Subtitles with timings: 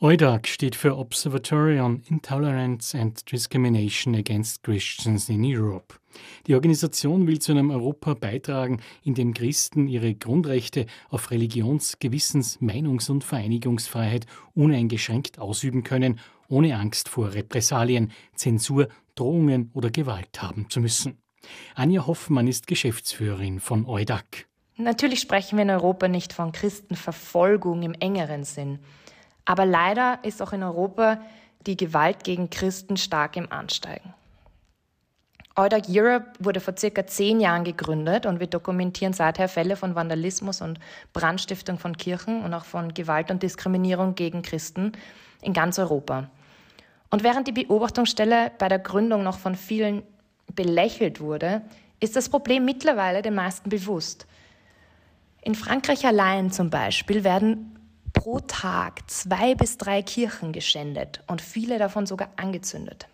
[0.00, 5.96] OIDAC steht für Observatory on Intolerance and Discrimination Against Christians in Europe.
[6.46, 12.60] Die Organisation will zu einem Europa beitragen, in dem Christen ihre Grundrechte auf Religions-, Gewissens-,
[12.60, 18.86] Meinungs- und Vereinigungsfreiheit uneingeschränkt ausüben können, ohne Angst vor Repressalien, Zensur,
[19.16, 21.18] Drohungen oder Gewalt haben zu müssen.
[21.74, 24.46] Anja Hoffmann ist Geschäftsführerin von OIDAC.
[24.76, 28.78] Natürlich sprechen wir in Europa nicht von Christenverfolgung im engeren Sinn.
[29.48, 31.22] Aber leider ist auch in Europa
[31.66, 34.12] die Gewalt gegen Christen stark im Ansteigen.
[35.56, 40.60] Eudag Europe wurde vor circa zehn Jahren gegründet und wir dokumentieren seither Fälle von Vandalismus
[40.60, 40.78] und
[41.14, 44.92] Brandstiftung von Kirchen und auch von Gewalt und Diskriminierung gegen Christen
[45.40, 46.28] in ganz Europa.
[47.08, 50.02] Und während die Beobachtungsstelle bei der Gründung noch von vielen
[50.54, 51.62] belächelt wurde,
[52.00, 54.26] ist das Problem mittlerweile den meisten bewusst.
[55.40, 57.77] In Frankreich allein zum Beispiel werden
[58.28, 63.08] pro Tag zwei bis drei Kirchen geschändet und viele davon sogar angezündet.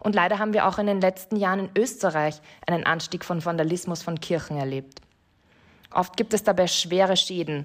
[0.00, 4.02] Und leider haben wir auch in den letzten Jahren in Österreich einen Anstieg von Vandalismus
[4.02, 5.02] von Kirchen erlebt.
[5.92, 7.64] Oft gibt es dabei schwere Schäden,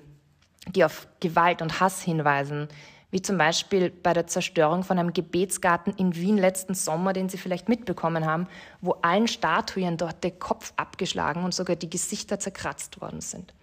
[0.67, 2.67] die auf Gewalt und Hass hinweisen,
[3.09, 7.39] wie zum Beispiel bei der Zerstörung von einem Gebetsgarten in Wien letzten Sommer, den Sie
[7.39, 8.47] vielleicht mitbekommen haben,
[8.79, 13.55] wo allen Statuen dort der Kopf abgeschlagen und sogar die Gesichter zerkratzt worden sind.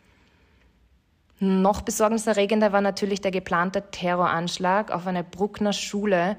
[1.42, 6.36] Noch besorgniserregender war natürlich der geplante Terroranschlag auf eine Bruckner Schule,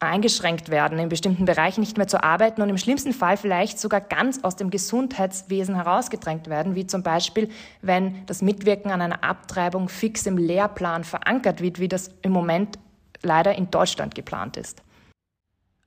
[0.00, 4.00] eingeschränkt werden, in bestimmten Bereichen nicht mehr zu arbeiten und im schlimmsten Fall vielleicht sogar
[4.00, 7.48] ganz aus dem Gesundheitswesen herausgedrängt werden, wie zum Beispiel,
[7.80, 12.78] wenn das Mitwirken an einer Abtreibung fix im Lehrplan verankert wird, wie das im Moment
[13.22, 14.82] leider in Deutschland geplant ist.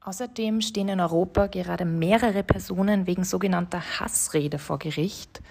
[0.01, 5.41] Außerdem stehen in Europa gerade mehrere Personen wegen sogenannter Hassrede vor Gericht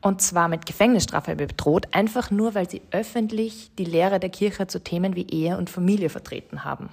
[0.00, 4.82] und zwar mit Gefängnisstrafe bedroht, einfach nur, weil sie öffentlich die Lehre der Kirche zu
[4.82, 6.88] Themen wie Ehe und Familie vertreten haben.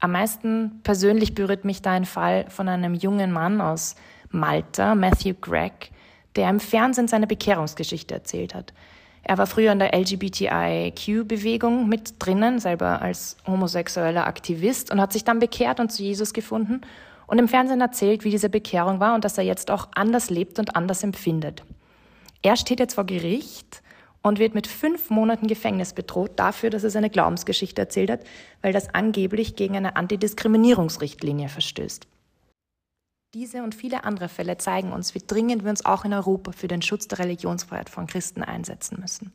[0.00, 3.96] Am meisten persönlich berührt mich da ein Fall von einem jungen Mann aus
[4.30, 5.90] Malta, Matthew Gregg,
[6.36, 8.72] der im Fernsehen seine Bekehrungsgeschichte erzählt hat.
[9.24, 15.24] Er war früher in der LGBTIQ-Bewegung mit drinnen, selber als homosexueller Aktivist und hat sich
[15.24, 16.82] dann bekehrt und zu Jesus gefunden
[17.26, 20.58] und im Fernsehen erzählt, wie diese Bekehrung war und dass er jetzt auch anders lebt
[20.58, 21.64] und anders empfindet.
[22.42, 23.82] Er steht jetzt vor Gericht
[24.22, 28.20] und wird mit fünf Monaten Gefängnis bedroht dafür, dass er seine Glaubensgeschichte erzählt hat,
[28.62, 32.06] weil das angeblich gegen eine Antidiskriminierungsrichtlinie verstößt.
[33.34, 36.66] Diese und viele andere Fälle zeigen uns, wie dringend wir uns auch in Europa für
[36.66, 39.32] den Schutz der Religionsfreiheit von Christen einsetzen müssen.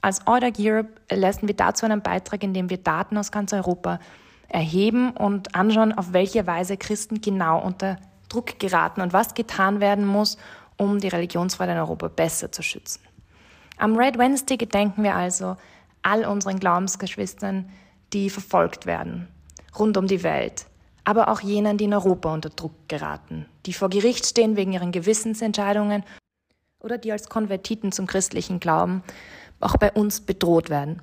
[0.00, 4.00] Als Order Europe leisten wir dazu einen Beitrag, indem wir Daten aus ganz Europa
[4.48, 7.98] erheben und anschauen, auf welche Weise Christen genau unter
[8.30, 10.38] Druck geraten und was getan werden muss,
[10.78, 13.02] um die Religionsfreiheit in Europa besser zu schützen.
[13.80, 15.56] Am Red Wednesday gedenken wir also
[16.02, 17.70] all unseren Glaubensgeschwistern,
[18.12, 19.26] die verfolgt werden,
[19.78, 20.66] rund um die Welt,
[21.04, 24.92] aber auch jenen, die in Europa unter Druck geraten, die vor Gericht stehen wegen ihren
[24.92, 26.04] Gewissensentscheidungen
[26.80, 29.02] oder die als Konvertiten zum christlichen Glauben
[29.60, 31.00] auch bei uns bedroht werden.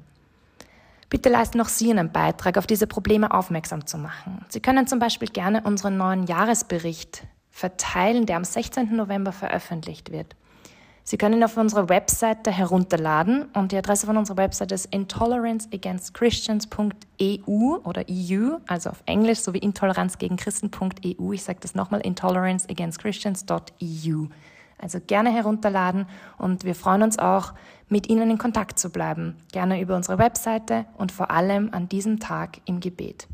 [1.10, 4.46] Bitte leisten auch Sie einen Beitrag, auf diese Probleme aufmerksam zu machen.
[4.50, 8.96] Sie können zum Beispiel gerne unseren neuen Jahresbericht verteilen, der am 16.
[8.96, 10.36] November veröffentlicht wird.
[11.10, 17.78] Sie können ihn auf unserer Webseite herunterladen und die Adresse von unserer Webseite ist intoleranceagainstchristians.eu
[17.86, 21.32] oder EU, also auf Englisch sowie intoleranz gegen Christen.eu.
[21.32, 24.26] Ich sage das nochmal, intoleranceagainstchristians.eu.
[24.80, 26.08] Also gerne herunterladen
[26.38, 27.54] und wir freuen uns auch,
[27.88, 29.38] mit Ihnen in Kontakt zu bleiben.
[29.54, 33.30] Gerne über unsere Webseite und vor allem an diesem Tag im Gebet.